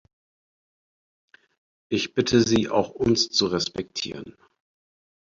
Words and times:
Ich 1.91 2.15
bitte 2.15 2.41
Sie, 2.41 2.69
auch 2.71 2.89
uns 2.89 3.29
zu 3.29 3.45
respektieren. 3.45 4.35